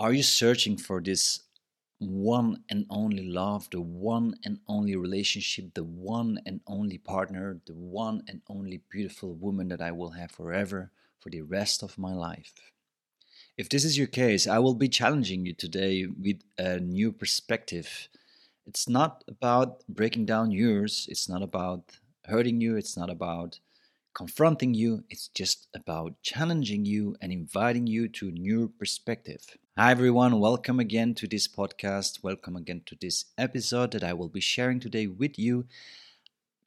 [0.00, 1.40] Are you searching for this
[1.98, 7.74] one and only love, the one and only relationship, the one and only partner, the
[7.74, 12.14] one and only beautiful woman that I will have forever for the rest of my
[12.14, 12.54] life?
[13.56, 18.08] If this is your case, I will be challenging you today with a new perspective.
[18.68, 23.58] It's not about breaking down yours, it's not about hurting you, it's not about
[24.14, 29.44] confronting you, it's just about challenging you and inviting you to a new perspective.
[29.78, 32.24] Hi, everyone, welcome again to this podcast.
[32.24, 35.66] Welcome again to this episode that I will be sharing today with you.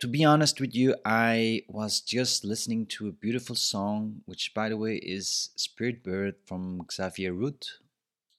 [0.00, 4.68] To be honest with you, I was just listening to a beautiful song, which, by
[4.70, 7.64] the way, is Spirit Bird from Xavier Rudd,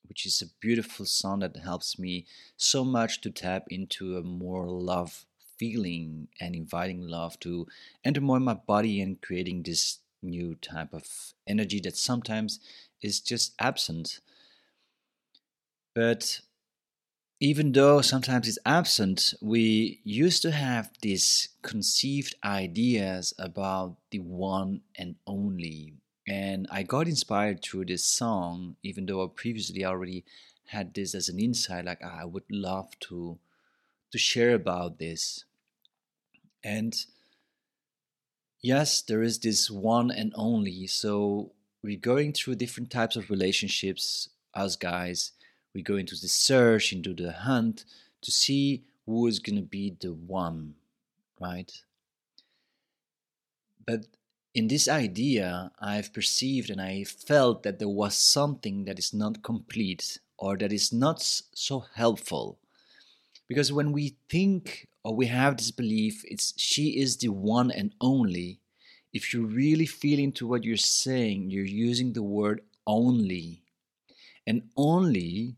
[0.10, 2.26] which is a beautiful song that helps me
[2.58, 5.26] so much to tap into a more love
[5.58, 7.68] feeling and inviting love to
[8.04, 11.08] enter more in my body and creating this new type of
[11.48, 12.60] energy that sometimes
[13.02, 14.20] is just absent.
[15.98, 16.42] But
[17.40, 24.82] even though sometimes it's absent, we used to have these conceived ideas about the one
[24.96, 25.96] and only.
[26.28, 30.24] And I got inspired through this song, even though I previously already
[30.68, 33.40] had this as an insight, like ah, I would love to
[34.12, 35.46] to share about this.
[36.64, 36.96] And
[38.62, 40.86] yes, there is this one and only.
[40.86, 45.32] So we're going through different types of relationships, us guys.
[45.74, 47.86] We go into the search, into the hunt
[48.22, 50.76] to see who is going to be the one,
[51.40, 51.72] right?
[53.86, 54.06] But
[54.54, 59.44] in this idea, I've perceived and I felt that there was something that is not
[59.44, 62.58] complete or that is not so helpful.
[63.48, 67.94] Because when we think or we have this belief it's she is the one and
[68.02, 68.60] only
[69.14, 73.62] if you really feel into what you're saying you're using the word only
[74.48, 75.58] and only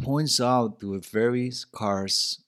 [0.00, 2.42] points out to a very scarce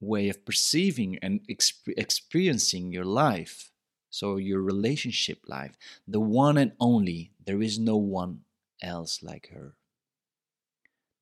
[0.00, 3.70] way of perceiving and exp- experiencing your life.
[4.08, 5.76] So your relationship life.
[6.06, 7.32] The one and only.
[7.44, 8.42] There is no one
[8.80, 9.74] else like her.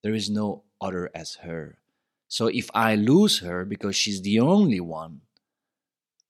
[0.03, 1.79] There is no other as her.
[2.29, 5.23] So if I lose her because she's the only one,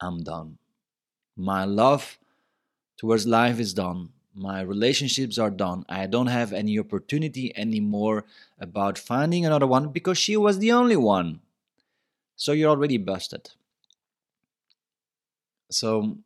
[0.00, 0.58] I'm done.
[1.36, 2.18] My love
[2.98, 4.10] towards life is done.
[4.34, 5.84] My relationships are done.
[5.88, 8.24] I don't have any opportunity anymore
[8.58, 11.40] about finding another one because she was the only one.
[12.36, 13.50] So you're already busted.
[15.70, 16.18] So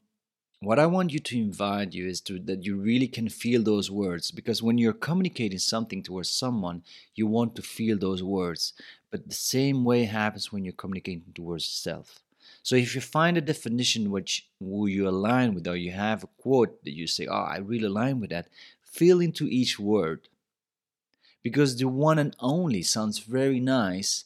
[0.61, 3.91] what I want you to invite you is to that you really can feel those
[3.91, 6.83] words because when you're communicating something towards someone,
[7.15, 8.73] you want to feel those words.
[9.11, 12.24] But the same way happens when you're communicating towards yourself.
[12.65, 16.83] So if you find a definition which you align with, or you have a quote
[16.85, 18.49] that you say, "Oh, I really align with that,"
[18.83, 20.29] feel into each word,
[21.43, 24.25] because the one and only sounds very nice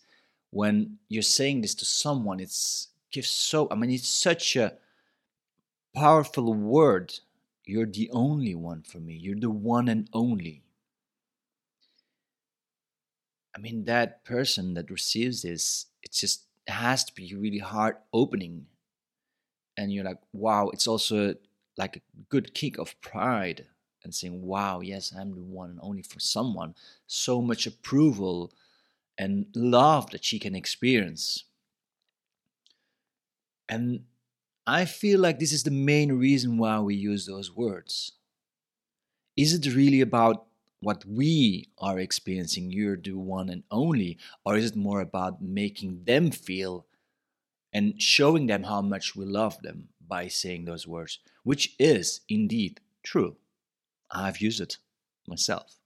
[0.51, 2.39] when you're saying this to someone.
[2.39, 3.69] It's gives so.
[3.73, 4.79] I mean, it's such a
[5.93, 7.19] powerful word.
[7.65, 9.15] You're the only one for me.
[9.15, 10.63] You're the one and only.
[13.57, 18.67] I mean, that person that receives this, it's just has to be really heart opening.
[19.77, 21.35] And you're like, wow, it's also
[21.77, 23.67] like a good kick of pride
[24.03, 26.75] and saying, wow, yes, I'm the one and only for someone.
[27.07, 28.53] So much approval
[29.19, 31.45] and love that she can experience.
[33.69, 34.05] And
[34.67, 38.13] I feel like this is the main reason why we use those words.
[39.39, 40.48] Is it really about
[40.81, 46.05] what we are experiencing, you're the one and only, or is it more about making
[46.05, 46.87] them feel
[47.73, 52.81] and showing them how much we love them by saying those words, which is indeed
[53.03, 53.37] true?
[54.11, 54.79] I've used it
[55.27, 55.77] myself.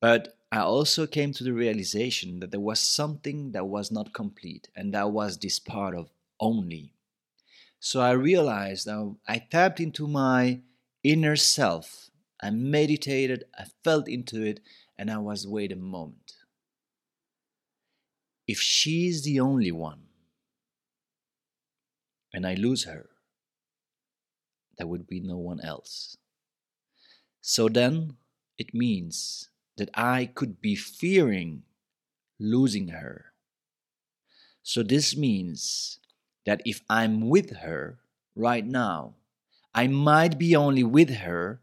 [0.00, 4.68] But I also came to the realization that there was something that was not complete,
[4.74, 6.94] and that was this part of only.
[7.80, 10.62] So I realized that I tapped into my
[11.02, 12.07] inner self.
[12.40, 14.60] I meditated, I felt into it,
[14.96, 16.34] and I was, wait a moment.
[18.46, 20.02] If she's the only one,
[22.32, 23.10] and I lose her,
[24.76, 26.16] there would be no one else.
[27.40, 28.16] So then
[28.56, 31.62] it means that I could be fearing
[32.38, 33.32] losing her.
[34.62, 35.98] So this means
[36.46, 37.98] that if I'm with her
[38.36, 39.14] right now,
[39.74, 41.60] I might be only with her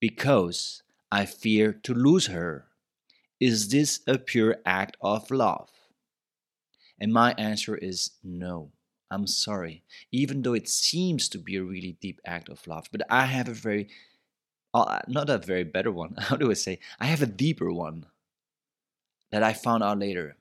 [0.00, 2.66] because I fear to lose her.
[3.40, 5.70] Is this a pure act of love?
[7.00, 8.72] And my answer is no.
[9.10, 13.00] I'm sorry, even though it seems to be a really deep act of love, but
[13.08, 13.88] I have a very
[14.74, 16.14] uh, not a very better one.
[16.18, 16.78] How do I say?
[17.00, 18.06] I have a deeper one
[19.30, 20.36] that I found out later.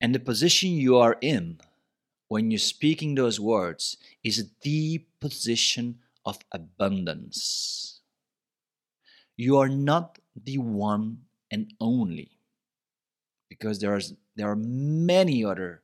[0.00, 1.60] And the position you are in
[2.28, 8.00] when you're speaking those words is a deep position of abundance.
[9.36, 12.30] You are not the one and only
[13.48, 14.00] because there are,
[14.36, 15.82] there are many other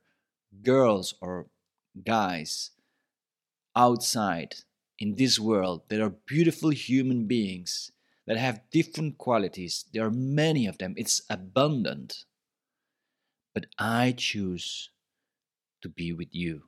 [0.62, 1.46] girls or
[2.04, 2.70] guys
[3.74, 4.54] outside
[4.98, 7.92] in this world that are beautiful human beings
[8.26, 9.84] that have different qualities.
[9.92, 12.24] There are many of them, it's abundant.
[13.54, 14.90] But I choose
[15.82, 16.62] to be with you.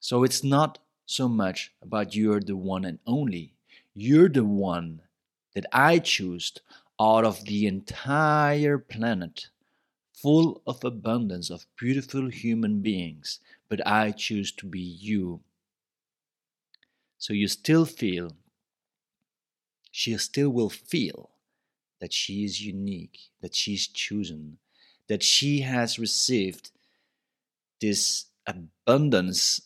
[0.00, 0.78] So it's not
[1.10, 3.52] so much about you're the one and only.
[3.94, 5.02] You're the one
[5.54, 6.52] that I choose
[7.00, 9.48] out of the entire planet,
[10.12, 15.40] full of abundance of beautiful human beings, but I choose to be you.
[17.18, 18.36] So you still feel,
[19.90, 21.30] she still will feel
[22.00, 24.58] that she is unique, that she's chosen,
[25.08, 26.70] that she has received
[27.80, 29.62] this abundance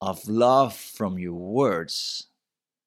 [0.00, 2.26] of love from your words,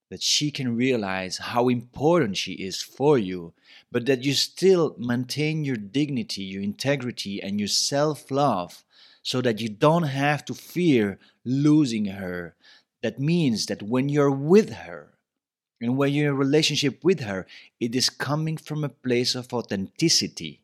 [0.09, 3.53] that she can realize how important she is for you,
[3.91, 8.83] but that you still maintain your dignity, your integrity, and your self love
[9.21, 12.55] so that you don't have to fear losing her.
[13.01, 15.13] That means that when you're with her,
[15.81, 17.45] and when you're in a relationship with her,
[17.79, 20.61] it is coming from a place of authenticity.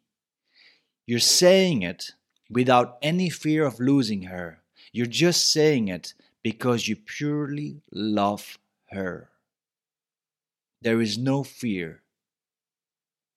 [1.05, 2.11] You're saying it
[2.49, 4.61] without any fear of losing her.
[4.93, 6.13] You're just saying it
[6.43, 8.57] because you purely love
[8.91, 9.29] her.
[10.81, 12.01] There is no fear.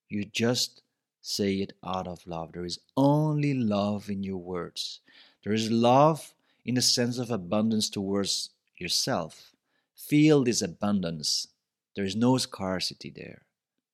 [0.08, 0.82] You just
[1.20, 2.52] say it out of love.
[2.52, 5.00] There is only love in your words.
[5.42, 6.34] There is love
[6.64, 9.52] in the sense of abundance towards yourself.
[9.96, 11.48] Feel this abundance.
[11.96, 13.42] There is no scarcity there.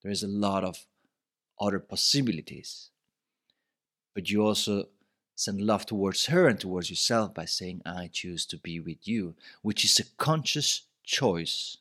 [0.02, 0.86] There is a lot of
[1.60, 2.90] other possibilities.
[4.14, 4.88] But you also
[5.38, 9.36] send love towards her and towards yourself by saying, I choose to be with you,
[9.62, 11.76] which is a conscious choice.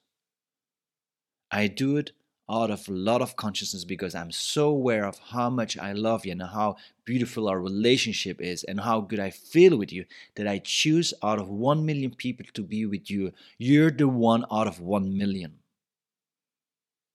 [1.50, 2.12] I do it
[2.48, 6.24] out of a lot of consciousness because I'm so aware of how much I love
[6.24, 10.06] you and how beautiful our relationship is and how good I feel with you
[10.36, 13.33] that I choose out of one million people to be with you.
[13.57, 15.57] You're the one out of one million.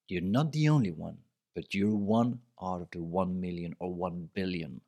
[0.09, 1.19] You're not the only one,
[1.55, 4.81] but you're one out of the one million or one billion.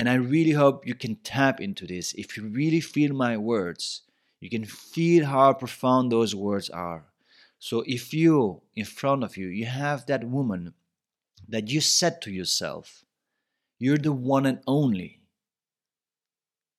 [0.00, 2.14] And I really hope you can tap into this.
[2.14, 4.02] If you really feel my words,
[4.40, 7.04] you can feel how profound those words are
[7.62, 10.72] so if you, in front of you, you have that woman
[11.46, 13.04] that you said to yourself,
[13.78, 15.20] you're the one and only.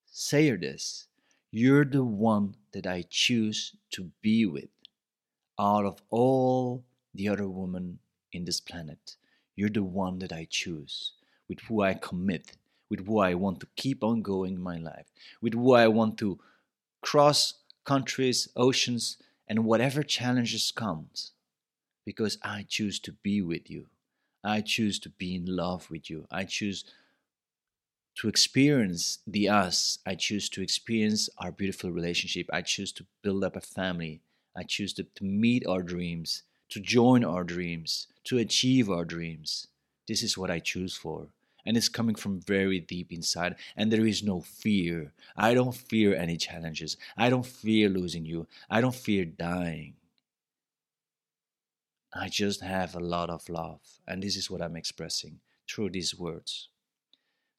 [0.10, 1.08] Say her this,
[1.52, 4.70] you're the one that I choose to be with
[5.60, 6.84] out of all
[7.14, 8.00] the other women
[8.34, 9.18] in this planet.
[9.56, 11.14] You're the one that I choose,
[11.48, 12.58] with who I commit,
[12.92, 15.08] with who I want to keep on going in my life,
[15.42, 16.38] with who I want to
[17.02, 17.54] cross
[17.86, 19.16] countries, oceans,
[19.48, 21.32] and whatever challenges comes
[22.06, 23.88] because I choose to be with you.
[24.44, 26.28] I choose to be in love with you.
[26.30, 26.84] I choose
[28.16, 30.00] to experience the us.
[30.06, 32.50] I choose to experience our beautiful relationship.
[32.52, 34.20] I choose to build up a family.
[34.54, 39.68] I choose to, to meet our dreams, to join our dreams, to achieve our dreams.
[40.10, 41.30] This is what I choose for
[41.66, 45.14] and it's coming from very deep inside and there is no fear.
[45.36, 46.98] I don't fear any challenges.
[47.18, 48.48] I don't fear losing you.
[48.70, 49.96] I don't fear dying.
[52.14, 56.14] I just have a lot of love and this is what i'm expressing through these
[56.14, 56.68] words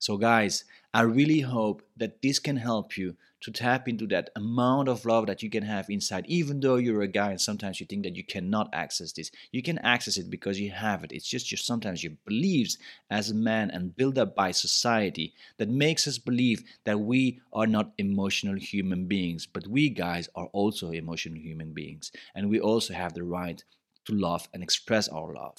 [0.03, 4.89] so guys i really hope that this can help you to tap into that amount
[4.89, 7.87] of love that you can have inside, even though you're a guy and sometimes you
[7.87, 9.33] think that you cannot access this.
[9.51, 11.11] You can access it because you have it.
[11.11, 12.79] It's just your sometimes your beliefs
[13.11, 17.67] as a man and built up by society that makes us believe that we are
[17.67, 22.95] not emotional human beings, but we guys are also emotional human beings, and we also
[22.95, 23.65] have the right
[24.05, 25.59] to love and express our love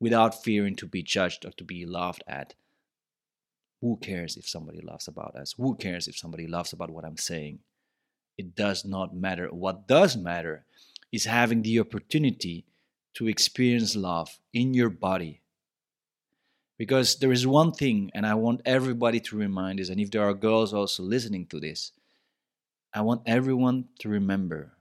[0.00, 2.54] without fearing to be judged or to be laughed at
[3.80, 5.54] who cares if somebody laughs about us?
[5.56, 7.60] Who cares if somebody laughs about what I'm saying?
[8.36, 9.48] It does not matter.
[9.48, 10.64] What does matter
[11.12, 12.64] is having the opportunity
[13.14, 15.40] to experience love in your body.
[16.76, 20.22] Because there is one thing, and I want everybody to remind this, and if there
[20.22, 21.92] are girls also listening to this,
[22.94, 24.72] I want everyone to remember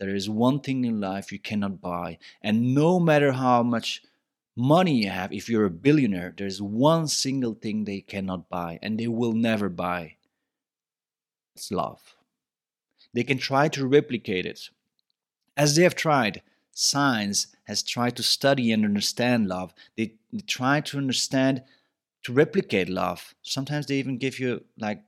[0.00, 4.02] there is one thing in life you cannot buy, and no matter how much
[4.56, 8.98] money you have, if you're a billionaire, there's one single thing they cannot buy and
[8.98, 10.16] they will never buy
[11.54, 12.16] it's love.
[13.12, 14.70] They can try to replicate it.
[15.56, 16.42] As they have tried,
[16.72, 19.72] science has tried to study and understand love.
[19.96, 21.62] They, they try to understand,
[22.24, 23.34] to replicate love.
[23.42, 25.02] Sometimes they even give you like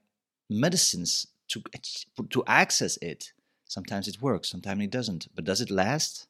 [0.48, 1.62] medicines to,
[2.30, 3.32] to access it.
[3.64, 5.26] Sometimes it works, sometimes it doesn't.
[5.34, 6.28] But does it last?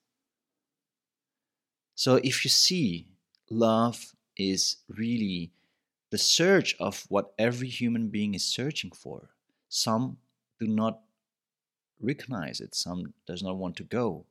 [1.97, 3.07] So if you see,
[3.49, 5.50] love is really
[6.11, 9.31] the search of what every human being is searching for.
[9.71, 10.19] Some
[10.61, 11.00] do not
[11.99, 14.26] recognize it, some does not want to go.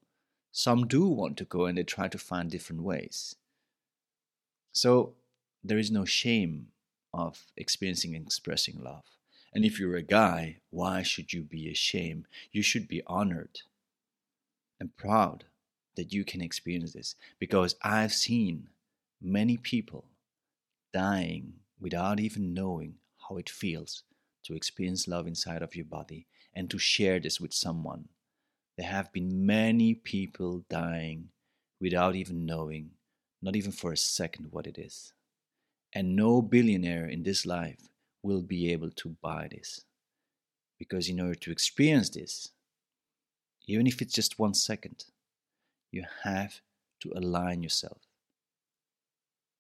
[0.51, 3.35] Some do want to go and they try to find different ways.
[4.71, 5.15] So
[5.63, 6.67] there is no shame
[7.15, 9.05] of experiencing and expressing love.
[9.53, 12.27] And if you're a guy, why should you be ashamed?
[12.51, 13.61] You should be honored
[14.79, 15.45] and proud
[15.95, 18.67] that you can experience this because I've seen
[19.21, 20.05] many people
[20.93, 22.95] dying without even knowing
[23.27, 24.03] how it feels
[24.43, 28.07] to experience love inside of your body and to share this with someone.
[28.77, 31.29] There have been many people dying
[31.81, 32.91] without even knowing,
[33.41, 35.13] not even for a second, what it is.
[35.93, 37.89] And no billionaire in this life
[38.21, 39.81] will be able to buy this.
[40.77, 42.49] Because in order to experience this,
[43.67, 45.05] even if it's just one second,
[45.95, 46.61] you have
[46.99, 48.01] to align yourself.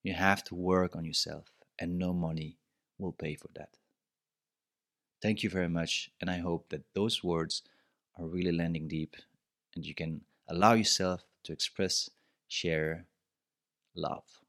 [0.03, 2.57] You have to work on yourself, and no money
[2.97, 3.77] will pay for that.
[5.21, 7.63] Thank you very much, and I hope that those words
[8.17, 9.15] are really landing deep
[9.75, 12.09] and you can allow yourself to express,
[12.47, 13.07] share
[13.95, 14.41] love.